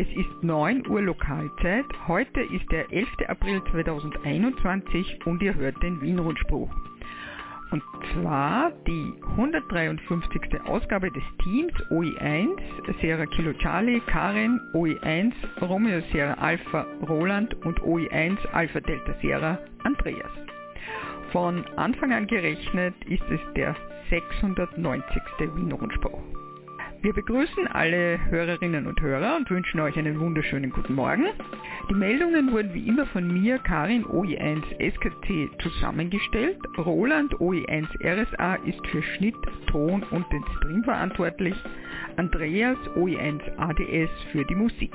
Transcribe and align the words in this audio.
Es 0.00 0.08
ist 0.16 0.42
9 0.42 0.86
Uhr 0.86 1.02
Lokalzeit. 1.02 1.84
Heute 2.08 2.40
ist 2.40 2.64
der 2.72 2.90
11. 2.90 3.06
April 3.28 3.62
2021 3.70 5.26
und 5.26 5.42
ihr 5.42 5.54
hört 5.54 5.82
den 5.82 6.00
Wien-Rundspruch. 6.00 6.70
Und 7.70 7.82
zwar 8.14 8.72
die 8.86 9.12
153. 9.32 10.58
Ausgabe 10.64 11.10
des 11.10 11.22
Teams 11.44 11.74
OE1, 11.90 12.48
Sierra 13.02 13.26
Kilo 13.26 13.52
Charlie, 13.52 14.00
Karin, 14.06 14.58
OE1, 14.72 15.34
Romeo 15.60 16.00
Sierra 16.10 16.32
Alpha 16.32 16.86
Roland 17.06 17.52
und 17.66 17.78
OE1 17.82 18.38
Alpha 18.52 18.80
Delta 18.80 19.12
Sierra 19.20 19.58
Andreas. 19.84 20.32
Von 21.30 21.62
Anfang 21.76 22.14
an 22.14 22.26
gerechnet 22.26 22.94
ist 23.04 23.30
es 23.30 23.40
der 23.54 23.76
690. 24.08 25.20
Wien-Rundspruch. 25.56 26.22
Wir 27.02 27.14
begrüßen 27.14 27.66
alle 27.66 28.20
Hörerinnen 28.28 28.86
und 28.86 29.00
Hörer 29.00 29.36
und 29.36 29.50
wünschen 29.50 29.80
euch 29.80 29.96
einen 29.96 30.20
wunderschönen 30.20 30.70
guten 30.70 30.92
Morgen. 30.94 31.28
Die 31.88 31.94
Meldungen 31.94 32.52
wurden 32.52 32.74
wie 32.74 32.86
immer 32.86 33.06
von 33.06 33.26
mir, 33.26 33.58
Karin 33.58 34.04
OE1 34.04 34.62
SKT, 34.78 35.62
zusammengestellt. 35.62 36.58
Roland 36.76 37.32
OE1 37.36 37.86
RSA 38.04 38.56
ist 38.66 38.86
für 38.88 39.02
Schnitt, 39.02 39.34
Ton 39.68 40.02
und 40.10 40.30
den 40.30 40.44
Stream 40.58 40.84
verantwortlich. 40.84 41.54
Andreas 42.16 42.76
OE1 42.96 43.40
ADS 43.56 44.10
für 44.30 44.44
die 44.44 44.54
Musik. 44.54 44.92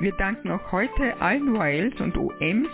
Wir 0.00 0.12
danken 0.12 0.50
auch 0.50 0.72
heute 0.72 1.20
allen 1.20 1.54
Wiles 1.54 2.00
und 2.00 2.18
OMs 2.18 2.68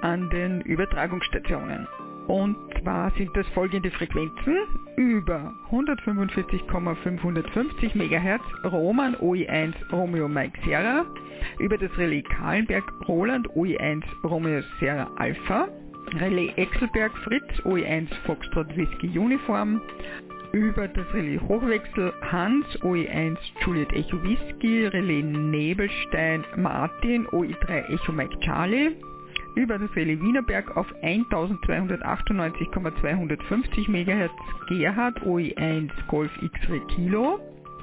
an 0.00 0.30
den 0.30 0.62
Übertragungsstationen. 0.62 1.86
Und 2.28 2.56
zwar 2.80 3.10
sind 3.12 3.34
das 3.36 3.46
folgende 3.48 3.90
Frequenzen. 3.90 4.58
Über 4.96 5.52
145,550 5.70 7.94
MHz 7.94 8.42
Roman 8.64 9.14
OE1 9.16 9.74
Romeo 9.90 10.28
Mike 10.28 10.58
Sierra, 10.64 11.04
über 11.58 11.76
das 11.78 11.90
Relais 11.98 12.22
Kahlenberg 12.24 12.84
Roland 13.08 13.48
OE1 13.50 14.02
Romeo 14.22 14.60
Sierra 14.78 15.10
Alpha, 15.16 15.66
Relais 16.20 16.52
Exelberg 16.56 17.10
Fritz 17.18 17.50
OE1 17.64 18.08
Foxtrot 18.26 18.76
Whisky 18.76 19.18
Uniform, 19.18 19.80
über 20.52 20.86
das 20.86 21.12
Relais 21.14 21.40
Hochwechsel 21.48 22.12
Hans 22.30 22.66
OE1 22.82 23.38
Juliet 23.64 23.92
Echo 23.94 24.22
Whisky, 24.22 24.86
Relais 24.86 25.22
Nebelstein 25.22 26.44
Martin 26.56 27.26
OE3 27.28 27.94
Echo 27.94 28.12
Mike 28.12 28.38
Charlie, 28.40 28.94
über 29.54 29.78
das 29.78 29.94
Relais 29.96 30.20
Wienerberg 30.20 30.76
auf 30.76 30.86
1298,250 31.02 33.88
MHz 33.88 34.32
Gerhard 34.68 35.18
OE1 35.22 35.88
Golf 36.08 36.30
X-Ray 36.42 36.82
Kilo, 36.94 37.40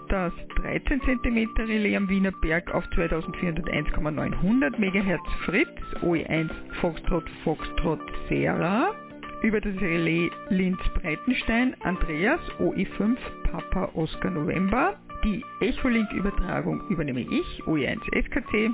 das 0.10 0.34
13 0.56 1.02
cm 1.02 1.50
Relais 1.58 1.96
am 1.96 2.10
Wienerberg 2.10 2.74
auf 2.74 2.84
2401,900 2.96 4.80
MHz 4.80 5.22
Fritz 5.46 5.70
OE1 6.02 6.50
Foxtrot 6.82 7.30
Foxtrot 7.44 8.02
Serra, 8.28 8.96
über 9.42 9.62
das 9.62 9.80
Relais 9.80 10.32
Linz 10.50 10.80
Breitenstein 10.96 11.76
Andreas 11.82 12.42
OE5 12.60 13.16
Papa 13.52 13.92
Oscar 13.94 14.32
November, 14.32 14.98
die 15.24 15.46
Echolink-Übertragung 15.62 16.82
übernehme 16.90 17.22
ich, 17.22 17.64
OE1 17.66 18.00
SKC, 18.24 18.72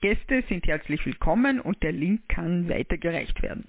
Gäste 0.00 0.44
sind 0.48 0.64
herzlich 0.68 1.04
willkommen 1.04 1.60
und 1.60 1.82
der 1.82 1.90
Link 1.90 2.28
kann 2.28 2.68
weitergereicht 2.68 3.42
werden. 3.42 3.68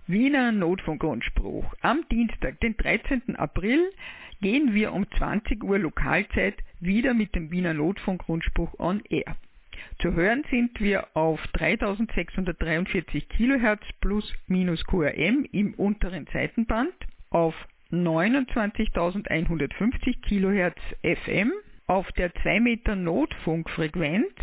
Wiener 0.06 0.50
Notfunkgrundspruch. 0.52 1.74
Am 1.82 2.06
Dienstag, 2.10 2.58
den 2.60 2.74
13. 2.78 3.36
April, 3.36 3.92
gehen 4.40 4.72
wir 4.72 4.94
um 4.94 5.06
20 5.10 5.62
Uhr 5.62 5.78
Lokalzeit 5.78 6.56
wieder 6.80 7.12
mit 7.12 7.34
dem 7.34 7.50
Wiener 7.50 7.74
Notfunkgrundspruch 7.74 8.78
on 8.78 9.02
air. 9.10 9.36
Zu 10.00 10.14
hören 10.14 10.42
sind 10.50 10.80
wir 10.80 11.14
auf 11.14 11.46
3643 11.48 13.28
kHz 13.28 13.84
plus 14.00 14.32
minus 14.46 14.82
QRM 14.86 15.46
im 15.52 15.74
unteren 15.74 16.26
Seitenband, 16.32 16.94
auf 17.28 17.54
29.150 17.90 20.20
kHz 20.20 20.78
FM, 21.02 21.52
auf 21.86 22.12
der 22.12 22.34
2 22.34 22.60
Meter 22.60 22.94
Notfunkfrequenz 22.94 24.34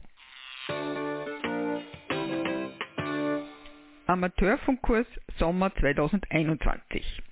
Amateurfunkkurs 4.11 5.07
Sommer 5.39 5.73
2021. 5.77 7.23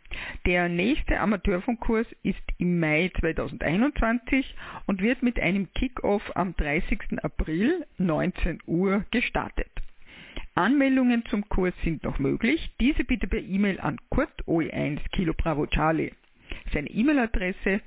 Der 0.47 0.69
nächste 0.69 1.19
Amateurfunkkurs 1.19 2.07
ist 2.23 2.39
im 2.59 2.79
Mai 2.79 3.11
2021 3.19 4.55
und 4.87 5.03
wird 5.03 5.25
mit 5.25 5.41
einem 5.41 5.73
Kick-Off 5.75 6.23
am 6.37 6.55
30. 6.55 7.21
April 7.25 7.85
19 7.97 8.61
Uhr 8.67 9.05
gestartet. 9.11 9.73
Anmeldungen 10.55 11.25
zum 11.27 11.49
Kurs 11.49 11.75
sind 11.83 12.05
noch 12.05 12.21
möglich. 12.21 12.71
Diese 12.79 13.03
bitte 13.03 13.27
per 13.27 13.41
E-Mail 13.41 13.81
an 13.81 13.99
Kurt 14.09 14.47
OE1 14.47 15.01
Kilo 15.11 15.35
Bravo 15.37 15.67
Charlie. 15.67 16.13
Seine 16.73 16.91
E-Mail-Adresse 16.91 17.81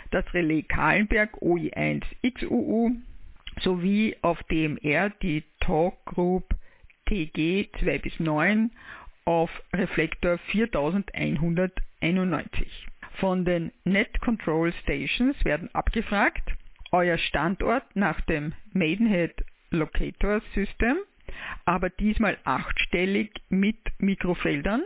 das 0.09 0.25
Relais 0.33 0.63
Kahlenberg 0.67 1.41
OI1 1.41 2.03
XUU, 2.23 2.91
sowie 3.63 4.15
auf 4.21 4.41
DMR 4.43 5.09
die 5.21 5.43
Talk 5.59 6.05
Group 6.05 6.55
TG 7.07 7.67
2 7.79 7.97
bis 7.99 8.19
9 8.19 8.71
auf 9.25 9.49
Reflektor 9.73 10.37
4191. 10.37 12.87
Von 13.19 13.43
den 13.45 13.71
Net 13.83 14.19
Control 14.21 14.71
Stations 14.81 15.35
werden 15.45 15.69
abgefragt 15.73 16.51
euer 16.91 17.17
Standort 17.17 17.95
nach 17.95 18.21
dem 18.21 18.53
Maidenhead 18.73 19.43
Locator 19.69 20.41
System, 20.53 20.97
aber 21.65 21.89
diesmal 21.89 22.37
achtstellig 22.43 23.31
mit 23.49 23.77
Mikrofeldern 23.99 24.83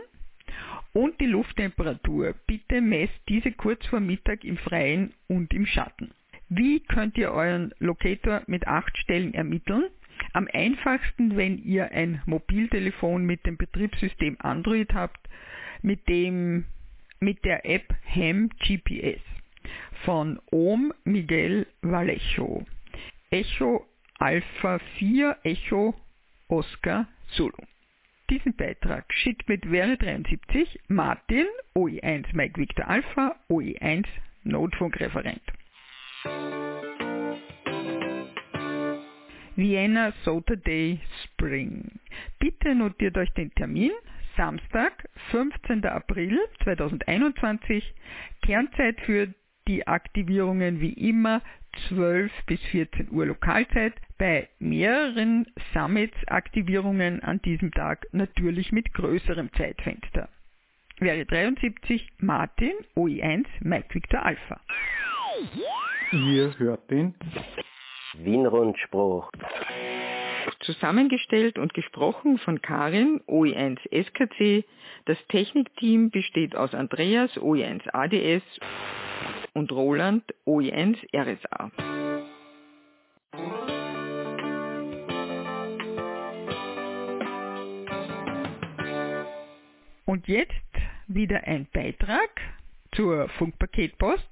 und 0.92 1.20
die 1.20 1.26
Lufttemperatur. 1.26 2.34
Bitte 2.46 2.80
messt 2.80 3.18
diese 3.28 3.52
kurz 3.52 3.84
vor 3.86 4.00
Mittag 4.00 4.44
im 4.44 4.56
Freien 4.56 5.12
und 5.26 5.52
im 5.52 5.66
Schatten. 5.66 6.12
Wie 6.48 6.80
könnt 6.80 7.18
ihr 7.18 7.32
euren 7.32 7.74
Locator 7.80 8.42
mit 8.46 8.68
acht 8.68 8.96
Stellen 8.98 9.34
ermitteln? 9.34 9.84
Am 10.32 10.48
einfachsten, 10.52 11.36
wenn 11.36 11.58
ihr 11.58 11.90
ein 11.90 12.22
Mobiltelefon 12.26 13.24
mit 13.24 13.44
dem 13.46 13.56
Betriebssystem 13.56 14.36
Android 14.38 14.94
habt, 14.94 15.18
mit, 15.82 16.08
dem, 16.08 16.64
mit 17.18 17.44
der 17.44 17.66
App 17.66 17.92
Ham 18.14 18.50
GPS 18.60 19.20
von 20.04 20.38
Ohm 20.52 20.92
Miguel 21.04 21.66
Vallejo. 21.82 22.64
Echo 23.30 23.84
Alpha 24.18 24.78
4 24.98 25.38
Echo 25.42 25.94
Oscar 26.48 27.08
Zulu. 27.32 27.58
Diesen 28.30 28.54
Beitrag 28.54 29.12
schickt 29.12 29.48
mit 29.48 29.70
Wäre 29.70 29.96
73 29.96 30.80
Martin 30.86 31.46
OE1 31.74 32.26
Mike 32.34 32.60
Victor 32.60 32.86
Alpha 32.86 33.34
OE1 33.48 34.04
Notfunkreferent. 34.44 35.42
Vienna 39.56 40.12
Saturday 40.24 41.00
Spring. 41.24 41.98
Bitte 42.38 42.74
notiert 42.74 43.16
euch 43.16 43.32
den 43.32 43.50
Termin. 43.54 43.90
Samstag, 44.36 45.08
15. 45.30 45.84
April 45.86 46.38
2021. 46.62 47.94
Kernzeit 48.42 49.00
für 49.00 49.32
die 49.66 49.86
Aktivierungen 49.86 50.80
wie 50.80 50.92
immer 50.92 51.42
12 51.88 52.30
bis 52.46 52.60
14 52.66 53.10
Uhr 53.10 53.26
Lokalzeit 53.26 53.94
bei 54.18 54.48
mehreren 54.58 55.46
Summits-Aktivierungen 55.72 57.22
an 57.22 57.40
diesem 57.42 57.72
Tag 57.72 58.06
natürlich 58.12 58.72
mit 58.72 58.92
größerem 58.94 59.52
Zeitfenster. 59.54 60.28
Wäre 60.98 61.26
73 61.26 62.08
Martin 62.18 62.72
OI1 62.94 63.46
Mike 63.60 63.94
Victor 63.94 64.24
Alpha. 64.24 64.60
Ihr 66.12 66.58
hört 66.58 66.90
den 66.90 67.14
Wienrundspruch. 68.24 69.30
Zusammengestellt 70.60 71.58
und 71.58 71.74
gesprochen 71.74 72.38
von 72.38 72.62
Karin 72.62 73.20
OI1 73.26 73.78
SKC. 73.90 74.64
Das 75.04 75.18
Technikteam 75.28 76.10
besteht 76.10 76.56
aus 76.56 76.74
Andreas 76.74 77.30
OI1 77.36 77.88
ADS 77.92 78.42
und 79.54 79.72
Roland 79.72 80.24
OI1 80.46 80.96
RSA. 81.14 81.70
Und 90.04 90.28
jetzt 90.28 90.52
wieder 91.08 91.44
ein 91.44 91.66
Beitrag 91.72 92.30
zur 92.94 93.28
Funkpaketpost. 93.30 94.28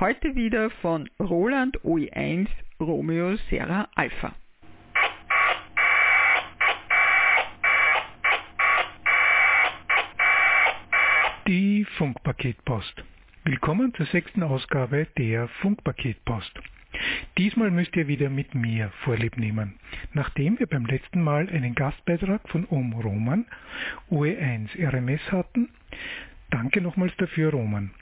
Heute 0.00 0.34
wieder 0.34 0.70
von 0.80 1.08
Roland 1.20 1.78
OE1 1.82 2.48
Romeo 2.82 3.36
Serra 3.48 3.88
Alpha. 3.94 4.34
Die 11.46 11.84
Funkpaketpost. 11.96 13.04
Willkommen 13.44 13.94
zur 13.94 14.06
sechsten 14.06 14.42
Ausgabe 14.42 15.06
der 15.16 15.48
Funkpaketpost. 15.60 16.52
Diesmal 17.38 17.70
müsst 17.70 17.94
ihr 17.96 18.08
wieder 18.08 18.28
mit 18.28 18.54
mir 18.54 18.90
Vorlieb 19.04 19.36
nehmen. 19.36 19.74
Nachdem 20.12 20.58
wir 20.58 20.66
beim 20.66 20.86
letzten 20.86 21.22
Mal 21.22 21.48
einen 21.48 21.74
Gastbeitrag 21.74 22.48
von 22.48 22.66
Om 22.68 22.94
Roman, 22.94 23.46
OE1 24.10 24.68
RMS 24.78 25.20
hatten, 25.30 25.70
danke 26.50 26.80
nochmals 26.80 27.16
dafür, 27.16 27.52
Roman. 27.52 27.92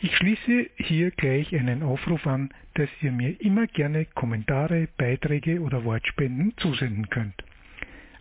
Ich 0.00 0.16
schließe 0.16 0.70
hier 0.76 1.10
gleich 1.12 1.54
einen 1.54 1.82
Aufruf 1.82 2.26
an, 2.26 2.50
dass 2.74 2.88
ihr 3.00 3.12
mir 3.12 3.40
immer 3.40 3.66
gerne 3.66 4.04
Kommentare, 4.06 4.88
Beiträge 4.98 5.60
oder 5.60 5.84
Wortspenden 5.84 6.52
zusenden 6.56 7.08
könnt. 7.08 7.42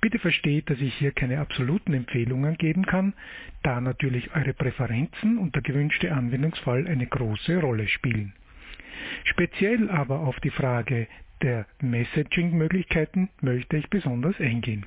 Bitte 0.00 0.18
versteht, 0.18 0.70
dass 0.70 0.80
ich 0.80 0.94
hier 0.94 1.12
keine 1.12 1.40
absoluten 1.40 1.92
Empfehlungen 1.94 2.56
geben 2.56 2.86
kann, 2.86 3.14
da 3.62 3.80
natürlich 3.80 4.34
eure 4.34 4.54
Präferenzen 4.54 5.38
und 5.38 5.54
der 5.54 5.62
gewünschte 5.62 6.12
Anwendungsfall 6.12 6.86
eine 6.86 7.06
große 7.06 7.58
Rolle 7.58 7.88
spielen. 7.88 8.32
Speziell 9.24 9.90
aber 9.90 10.20
auf 10.20 10.38
die 10.40 10.50
Frage 10.50 11.06
der 11.42 11.66
Messaging-Möglichkeiten 11.80 13.30
möchte 13.40 13.76
ich 13.76 13.88
besonders 13.88 14.38
eingehen. 14.40 14.84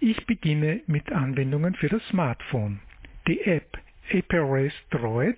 Ich 0.00 0.26
beginne 0.26 0.80
mit 0.86 1.10
Anwendungen 1.12 1.74
für 1.74 1.88
das 1.88 2.06
Smartphone. 2.08 2.80
Die 3.28 3.40
App 3.42 3.78
APRS 4.12 4.72
Droid 4.90 5.36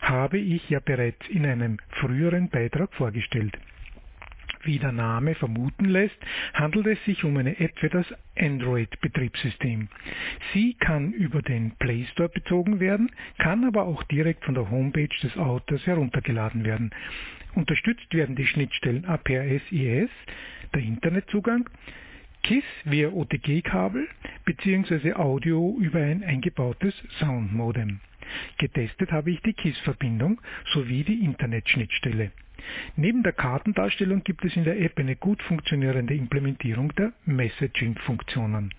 habe 0.00 0.38
ich 0.38 0.68
ja 0.70 0.80
bereits 0.80 1.26
in 1.28 1.46
einem 1.46 1.78
früheren 1.88 2.48
Beitrag 2.48 2.92
vorgestellt. 2.94 3.58
Wie 4.62 4.78
der 4.78 4.92
Name 4.92 5.34
vermuten 5.34 5.86
lässt, 5.86 6.16
handelt 6.52 6.86
es 6.86 7.04
sich 7.04 7.22
um 7.24 7.36
eine 7.36 7.58
App 7.60 7.78
für 7.78 7.88
das 7.88 8.06
Android-Betriebssystem. 8.38 9.88
Sie 10.52 10.74
kann 10.74 11.12
über 11.12 11.42
den 11.42 11.72
Play 11.78 12.06
Store 12.12 12.28
bezogen 12.28 12.80
werden, 12.80 13.10
kann 13.38 13.64
aber 13.64 13.84
auch 13.84 14.02
direkt 14.04 14.44
von 14.44 14.54
der 14.54 14.70
Homepage 14.70 15.08
des 15.22 15.36
Autors 15.36 15.86
heruntergeladen 15.86 16.64
werden. 16.64 16.90
Unterstützt 17.54 18.12
werden 18.12 18.36
die 18.36 18.46
Schnittstellen 18.46 19.04
APRS-IS, 19.04 20.10
der 20.74 20.82
Internetzugang, 20.82 21.68
KISS 22.42 22.64
via 22.84 23.08
OTG-Kabel 23.08 24.08
bzw. 24.44 25.14
Audio 25.14 25.76
über 25.80 26.00
ein 26.00 26.22
eingebautes 26.22 26.94
Soundmodem. 27.18 28.00
Getestet 28.58 29.12
habe 29.12 29.30
ich 29.30 29.40
die 29.42 29.54
KISS-Verbindung 29.54 30.40
sowie 30.72 31.04
die 31.04 31.24
Internetschnittstelle. 31.24 32.32
Neben 32.96 33.22
der 33.22 33.32
Kartendarstellung 33.32 34.24
gibt 34.24 34.44
es 34.44 34.56
in 34.56 34.64
der 34.64 34.80
App 34.80 34.98
eine 34.98 35.16
gut 35.16 35.42
funktionierende 35.42 36.14
Implementierung 36.14 36.94
der 36.96 37.12
Messaging-Funktionen. 37.24 38.74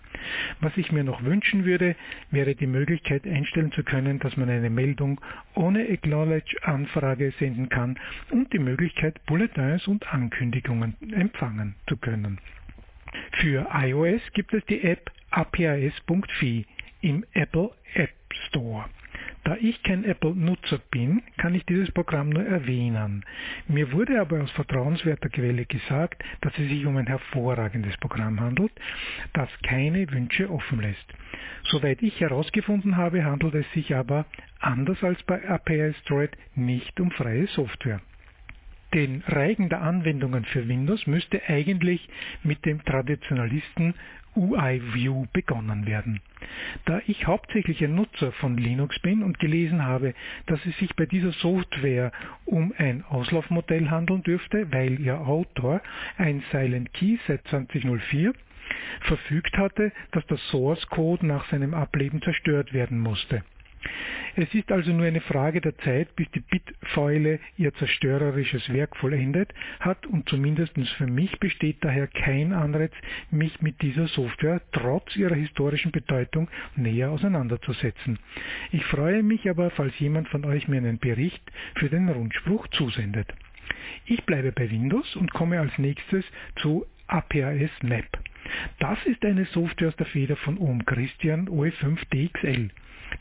Was 0.59 0.75
ich 0.77 0.91
mir 0.91 1.03
noch 1.03 1.23
wünschen 1.23 1.65
würde, 1.65 1.95
wäre 2.31 2.55
die 2.55 2.67
Möglichkeit 2.67 3.25
einstellen 3.25 3.71
zu 3.71 3.83
können, 3.83 4.19
dass 4.19 4.37
man 4.37 4.49
eine 4.49 4.69
Meldung 4.69 5.21
ohne 5.55 5.87
Acknowledge-Anfrage 5.89 7.31
senden 7.39 7.69
kann 7.69 7.97
und 8.31 8.51
die 8.53 8.59
Möglichkeit, 8.59 9.25
Bulletins 9.25 9.87
und 9.87 10.11
Ankündigungen 10.13 10.95
empfangen 11.13 11.75
zu 11.87 11.97
können. 11.97 12.39
Für 13.33 13.67
iOS 13.71 14.21
gibt 14.33 14.53
es 14.53 14.65
die 14.65 14.83
App 14.83 15.11
apas.fi 15.31 16.65
im 17.01 17.25
Apple 17.33 17.71
App 17.93 18.11
Store. 18.47 18.85
Da 19.43 19.55
ich 19.59 19.81
kein 19.83 20.03
Apple-Nutzer 20.03 20.79
bin, 20.91 21.21
kann 21.37 21.55
ich 21.55 21.65
dieses 21.65 21.91
Programm 21.91 22.29
nur 22.29 22.45
erwähnen. 22.45 23.25
Mir 23.67 23.91
wurde 23.91 24.19
aber 24.19 24.41
aus 24.43 24.51
vertrauenswerter 24.51 25.29
Quelle 25.29 25.65
gesagt, 25.65 26.23
dass 26.41 26.53
es 26.57 26.69
sich 26.69 26.85
um 26.85 26.97
ein 26.97 27.07
hervorragendes 27.07 27.95
Programm 27.97 28.39
handelt, 28.39 28.71
das 29.33 29.49
keine 29.63 30.09
Wünsche 30.11 30.49
offen 30.49 30.81
lässt. 30.81 31.13
Soweit 31.63 32.01
ich 32.01 32.19
herausgefunden 32.19 32.97
habe, 32.97 33.23
handelt 33.23 33.55
es 33.55 33.71
sich 33.73 33.95
aber, 33.95 34.25
anders 34.59 35.03
als 35.03 35.21
bei 35.23 35.47
API 35.47 35.93
Droid, 36.05 36.31
nicht 36.55 36.99
um 36.99 37.11
freie 37.11 37.47
Software. 37.47 38.01
Den 38.93 39.23
Reigen 39.27 39.69
der 39.69 39.81
Anwendungen 39.83 40.45
für 40.45 40.67
Windows 40.67 41.05
müsste 41.05 41.41
eigentlich 41.47 42.09
mit 42.43 42.65
dem 42.65 42.83
Traditionalisten 42.83 43.93
UI-View 44.35 45.25
begonnen 45.33 45.85
werden. 45.85 46.21
Da 46.85 47.01
ich 47.07 47.27
hauptsächlich 47.27 47.83
ein 47.83 47.95
Nutzer 47.95 48.31
von 48.33 48.57
Linux 48.57 48.99
bin 48.99 49.23
und 49.23 49.39
gelesen 49.39 49.83
habe, 49.85 50.13
dass 50.45 50.65
es 50.65 50.77
sich 50.77 50.95
bei 50.95 51.05
dieser 51.05 51.31
Software 51.33 52.11
um 52.45 52.73
ein 52.77 53.03
Auslaufmodell 53.03 53.89
handeln 53.89 54.23
dürfte, 54.23 54.71
weil 54.71 54.99
ihr 54.99 55.19
Autor 55.19 55.81
ein 56.17 56.43
Silent 56.51 56.93
Key 56.93 57.17
seit 57.27 57.45
2004 57.47 58.33
verfügt 59.01 59.57
hatte, 59.57 59.91
dass 60.11 60.25
der 60.27 60.37
Source 60.51 60.85
Code 60.87 61.25
nach 61.25 61.49
seinem 61.49 61.73
Ableben 61.73 62.21
zerstört 62.21 62.73
werden 62.73 62.99
musste. 62.99 63.43
Es 64.35 64.53
ist 64.53 64.71
also 64.71 64.91
nur 64.91 65.05
eine 65.05 65.21
Frage 65.21 65.61
der 65.61 65.77
Zeit, 65.79 66.15
bis 66.15 66.29
die 66.31 66.41
Bitfäule 66.41 67.39
ihr 67.57 67.73
zerstörerisches 67.75 68.71
Werk 68.71 68.95
vollendet 68.97 69.53
hat 69.79 70.05
und 70.07 70.29
zumindest 70.29 70.77
für 70.97 71.07
mich 71.07 71.39
besteht 71.39 71.77
daher 71.81 72.07
kein 72.07 72.53
Anreiz, 72.53 72.91
mich 73.31 73.61
mit 73.61 73.81
dieser 73.81 74.07
Software 74.07 74.61
trotz 74.71 75.15
ihrer 75.15 75.35
historischen 75.35 75.91
Bedeutung 75.91 76.49
näher 76.75 77.11
auseinanderzusetzen. 77.11 78.19
Ich 78.71 78.85
freue 78.85 79.23
mich 79.23 79.49
aber, 79.49 79.71
falls 79.71 79.97
jemand 79.99 80.29
von 80.29 80.45
euch 80.45 80.67
mir 80.67 80.77
einen 80.77 80.99
Bericht 80.99 81.43
für 81.75 81.89
den 81.89 82.09
Rundspruch 82.09 82.67
zusendet. 82.69 83.33
Ich 84.05 84.23
bleibe 84.25 84.51
bei 84.51 84.69
Windows 84.69 85.15
und 85.15 85.31
komme 85.31 85.59
als 85.59 85.77
nächstes 85.77 86.25
zu 86.57 86.85
APAS 87.07 87.71
Map. 87.81 88.05
Das 88.79 88.97
ist 89.05 89.23
eine 89.25 89.45
Software 89.45 89.89
aus 89.89 89.95
der 89.97 90.05
Feder 90.07 90.35
von 90.37 90.57
Ohm 90.57 90.85
Christian 90.85 91.47
OE5 91.49 91.99
DXL. 92.11 92.69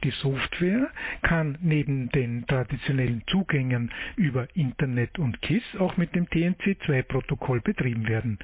Die 0.05 0.11
Software 0.11 0.91
kann 1.23 1.59
neben 1.61 2.11
den 2.11 2.47
traditionellen 2.47 3.23
Zugängen 3.27 3.91
über 4.17 4.47
Internet 4.55 5.19
und 5.19 5.41
KISS 5.43 5.63
auch 5.79 5.97
mit 5.97 6.15
dem 6.15 6.27
TNC2-Protokoll 6.27 7.61
betrieben 7.61 8.09
werden. 8.09 8.39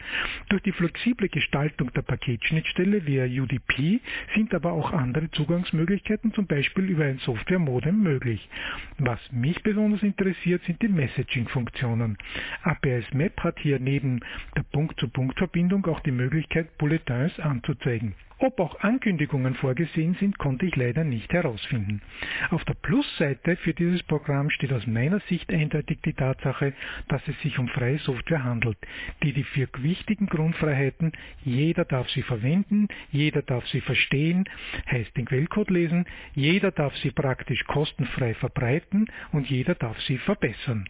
Durch 0.49 0.63
die 0.63 0.73
flexible 0.73 1.29
Gestaltung 1.29 1.93
der 1.93 2.03
Paketschnittstelle 2.03 3.07
via 3.07 3.25
UDP 3.25 4.01
sind 4.35 4.55
aber 4.55 4.73
auch 4.73 4.93
andere 4.93 5.31
Zugangsmöglichkeiten, 5.31 6.33
zum 6.33 6.47
Beispiel 6.47 6.85
über 6.85 7.05
ein 7.05 7.19
Software-Modem 7.19 8.03
möglich. 8.03 8.49
Was 8.99 9.21
mich 9.33 9.63
besonders 9.63 10.03
interessiert, 10.03 10.63
sind 10.65 10.83
die 10.83 10.89
Messaging-Funktionen. 10.89 12.19
APS 12.63 13.13
Map 13.13 13.41
hat 13.41 13.59
hier 13.61 13.79
neben 13.79 14.21
der 14.57 14.63
Punkt-zu-Punkt-Verbindung 14.65 15.87
auch 15.87 16.01
die 16.01 16.11
Möglichkeit, 16.11 16.77
Bulletins 16.79 17.39
anzuzeigen. 17.39 18.15
Ob 18.38 18.59
auch 18.59 18.81
Ankündigungen 18.81 19.55
vorgesehen 19.55 20.17
sind, 20.19 20.38
konnte 20.38 20.67
ich 20.67 20.75
leider 20.76 21.05
nicht 21.05 21.33
herausfinden. 21.33 22.03
Auf 22.50 22.64
der 22.64 22.75
Plusseite 22.75 23.57
für 23.57 23.75
dieses 23.75 24.03
Programm 24.03 24.50
steht 24.50 24.73
aus 24.73 24.87
meiner 24.87 25.21
Sicht 25.29 25.53
eindeutig 25.53 26.00
die 26.05 26.14
Tatsache, 26.14 26.73
dass 27.09 27.26
es 27.29 27.41
sich 27.43 27.59
um 27.59 27.69
freie 27.69 27.99
Software 27.99 28.43
handelt, 28.43 28.76
die 29.23 29.33
die 29.33 29.45
vier 29.45 29.69
wichtigen 29.79 30.26
Grundfreiheiten 30.26 31.12
jeder 31.45 31.85
darf 31.85 32.09
sie 32.11 32.23
verwenden, 32.23 32.88
jeder 33.11 33.43
darf 33.43 33.67
sie 33.69 33.81
verstehen, 33.81 34.49
heißt 34.91 35.17
den 35.17 35.26
Quellcode 35.26 35.71
lesen, 35.71 36.05
jeder 36.35 36.73
darf 36.73 36.95
sie 36.97 37.12
praktisch 37.12 37.64
kostenfrei 37.64 38.35
verbreiten 38.35 39.07
und 39.33 39.49
jeder 39.49 39.75
darf 39.75 40.00
sie 40.03 40.19
verbessern. 40.19 40.88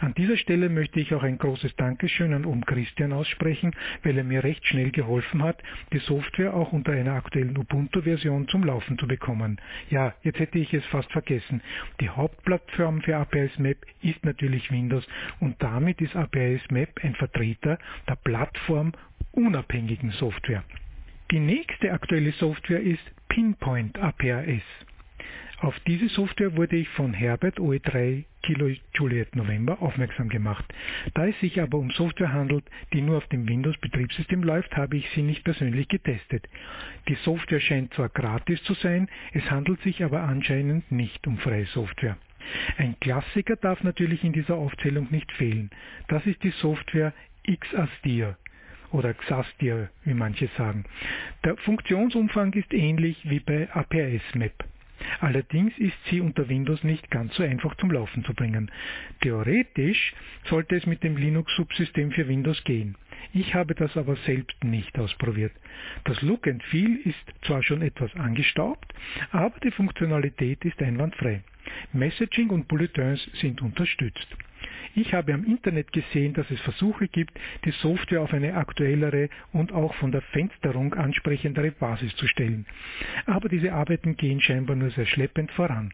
An 0.00 0.14
dieser 0.14 0.36
Stelle 0.36 0.68
möchte 0.68 1.00
ich 1.00 1.14
auch 1.14 1.22
ein 1.22 1.38
großes 1.38 1.76
Dankeschön 1.76 2.32
an 2.32 2.44
Om 2.44 2.64
Christian 2.64 3.12
aussprechen, 3.12 3.74
weil 4.02 4.18
er 4.18 4.24
mir 4.24 4.44
recht 4.44 4.66
schnell 4.66 4.90
geholfen 4.90 5.42
hat, 5.42 5.62
die 5.92 5.98
Software 5.98 6.54
auch 6.54 6.72
unter 6.72 6.92
einer 6.92 7.14
aktuellen 7.14 7.56
Ubuntu-Version 7.56 8.48
zum 8.48 8.64
Laufen 8.64 8.98
zu 8.98 9.06
bekommen. 9.06 9.60
Ja, 9.90 10.14
jetzt 10.22 10.38
hätte 10.38 10.58
ich 10.58 10.72
es 10.74 10.84
fast 10.86 11.10
vergessen. 11.12 11.62
Die 12.00 12.08
Hauptplattform 12.08 13.02
für 13.02 13.16
APIs 13.16 13.58
Map 13.58 13.78
ist 14.02 14.24
natürlich 14.24 14.70
Windows 14.70 15.06
und 15.40 15.56
damit 15.62 16.00
ist 16.00 16.16
APIs 16.16 16.62
Map 16.70 17.00
ein 17.02 17.14
Vertreter 17.14 17.78
der 18.08 18.16
Plattform 18.16 18.92
unabhängigen 19.32 20.10
Software. 20.12 20.64
Die 21.30 21.38
nächste 21.38 21.92
aktuelle 21.92 22.32
Software 22.32 22.80
ist 22.80 23.02
Pinpoint 23.28 23.98
APIS. 23.98 24.62
Auf 25.60 25.78
diese 25.80 26.08
Software 26.08 26.56
wurde 26.56 26.76
ich 26.76 26.88
von 26.88 27.12
Herbert 27.12 27.58
OE3 27.58 28.24
Kilo 28.42 28.70
Juliet 28.94 29.36
November 29.36 29.82
aufmerksam 29.82 30.30
gemacht. 30.30 30.64
Da 31.12 31.26
es 31.26 31.38
sich 31.40 31.60
aber 31.60 31.76
um 31.76 31.90
Software 31.90 32.32
handelt, 32.32 32.64
die 32.94 33.02
nur 33.02 33.18
auf 33.18 33.26
dem 33.26 33.46
Windows-Betriebssystem 33.46 34.42
läuft, 34.42 34.74
habe 34.78 34.96
ich 34.96 35.06
sie 35.10 35.20
nicht 35.20 35.44
persönlich 35.44 35.86
getestet. 35.88 36.48
Die 37.08 37.14
Software 37.16 37.60
scheint 37.60 37.92
zwar 37.92 38.08
gratis 38.08 38.62
zu 38.62 38.72
sein, 38.72 39.10
es 39.34 39.50
handelt 39.50 39.82
sich 39.82 40.02
aber 40.02 40.22
anscheinend 40.22 40.90
nicht 40.90 41.26
um 41.26 41.36
freie 41.36 41.66
Software. 41.66 42.16
Ein 42.78 42.98
Klassiker 42.98 43.56
darf 43.56 43.82
natürlich 43.82 44.24
in 44.24 44.32
dieser 44.32 44.54
Aufzählung 44.54 45.08
nicht 45.10 45.30
fehlen. 45.32 45.68
Das 46.08 46.24
ist 46.24 46.42
die 46.42 46.54
Software 46.62 47.12
Xastir 47.44 48.38
oder 48.92 49.12
Xastir, 49.12 49.90
wie 50.04 50.14
manche 50.14 50.48
sagen. 50.56 50.86
Der 51.44 51.58
Funktionsumfang 51.58 52.54
ist 52.54 52.72
ähnlich 52.72 53.18
wie 53.28 53.40
bei 53.40 53.68
APS 53.74 54.34
Map. 54.34 54.64
Allerdings 55.20 55.76
ist 55.78 55.96
sie 56.10 56.20
unter 56.20 56.48
Windows 56.48 56.82
nicht 56.84 57.10
ganz 57.10 57.34
so 57.34 57.42
einfach 57.42 57.74
zum 57.76 57.90
Laufen 57.90 58.24
zu 58.24 58.34
bringen. 58.34 58.70
Theoretisch 59.20 60.14
sollte 60.44 60.76
es 60.76 60.86
mit 60.86 61.02
dem 61.02 61.16
Linux-Subsystem 61.16 62.12
für 62.12 62.28
Windows 62.28 62.62
gehen. 62.64 62.96
Ich 63.32 63.54
habe 63.54 63.74
das 63.74 63.96
aber 63.96 64.16
selbst 64.16 64.62
nicht 64.64 64.98
ausprobiert. 64.98 65.52
Das 66.04 66.20
Look 66.22 66.46
and 66.46 66.62
Feel 66.64 66.98
ist 67.04 67.44
zwar 67.46 67.62
schon 67.62 67.82
etwas 67.82 68.14
angestaubt, 68.16 68.92
aber 69.30 69.58
die 69.60 69.70
Funktionalität 69.70 70.64
ist 70.64 70.82
einwandfrei. 70.82 71.42
Messaging 71.92 72.50
und 72.50 72.68
Bulletins 72.68 73.22
sind 73.34 73.62
unterstützt. 73.62 74.26
Ich 74.94 75.14
habe 75.14 75.34
am 75.34 75.44
Internet 75.44 75.92
gesehen, 75.92 76.34
dass 76.34 76.50
es 76.50 76.60
Versuche 76.60 77.08
gibt, 77.08 77.38
die 77.64 77.70
Software 77.70 78.22
auf 78.22 78.32
eine 78.32 78.54
aktuellere 78.54 79.28
und 79.52 79.72
auch 79.72 79.94
von 79.94 80.12
der 80.12 80.22
Fensterung 80.22 80.94
ansprechendere 80.94 81.70
Basis 81.70 82.14
zu 82.16 82.26
stellen. 82.26 82.66
Aber 83.26 83.48
diese 83.48 83.72
Arbeiten 83.72 84.16
gehen 84.16 84.40
scheinbar 84.40 84.76
nur 84.76 84.90
sehr 84.90 85.06
schleppend 85.06 85.50
voran. 85.52 85.92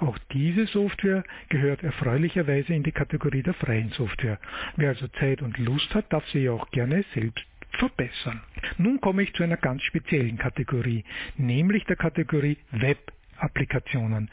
Auch 0.00 0.18
diese 0.32 0.66
Software 0.66 1.22
gehört 1.48 1.82
erfreulicherweise 1.82 2.74
in 2.74 2.82
die 2.82 2.92
Kategorie 2.92 3.42
der 3.42 3.54
freien 3.54 3.90
Software. 3.90 4.38
Wer 4.76 4.90
also 4.90 5.06
Zeit 5.08 5.42
und 5.42 5.58
Lust 5.58 5.94
hat, 5.94 6.12
darf 6.12 6.26
sie 6.30 6.48
auch 6.48 6.70
gerne 6.70 7.04
selbst 7.14 7.46
verbessern. 7.72 8.40
Nun 8.78 9.00
komme 9.00 9.22
ich 9.22 9.32
zu 9.34 9.42
einer 9.42 9.56
ganz 9.56 9.82
speziellen 9.82 10.38
Kategorie, 10.38 11.04
nämlich 11.36 11.84
der 11.84 11.96
Kategorie 11.96 12.58
Web-Applikationen. 12.72 14.28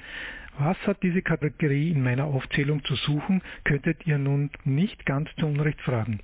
Was 0.62 0.76
hat 0.86 1.02
diese 1.04 1.22
Kategorie 1.22 1.90
in 1.90 2.04
meiner 2.04 2.26
Aufzählung 2.26 2.84
zu 2.84 2.96
suchen, 2.96 3.42
könntet 3.64 4.06
ihr 4.06 4.18
nun 4.18 4.50
nicht 4.66 5.06
ganz 5.06 5.30
zu 5.38 5.46
Unrecht 5.46 5.80
fragen. 5.80 6.20